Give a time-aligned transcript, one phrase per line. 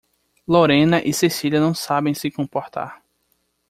[0.47, 3.03] Lorena e Cecília não sabem se comportar.